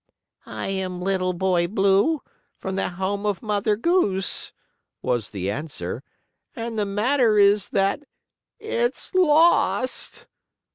"I 0.47 0.69
am 0.69 0.99
Little 0.99 1.31
Boy 1.31 1.67
Blue, 1.67 2.23
from 2.57 2.75
the 2.75 2.89
home 2.89 3.23
of 3.23 3.43
Mother 3.43 3.75
Goose," 3.75 4.51
was 5.03 5.29
the 5.29 5.51
answer, 5.51 6.01
"and 6.55 6.75
the 6.79 6.85
matter 6.85 7.37
is 7.37 7.69
that 7.69 8.01
it's 8.59 9.13
lost!" 9.13 10.25